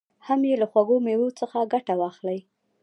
هم 0.25 0.39
یې 0.49 0.55
له 0.61 0.67
خوږو 0.71 0.95
مېوو 1.05 1.29
څخه 1.39 1.69
ګټه 1.73 1.93
واخلي. 2.01 2.39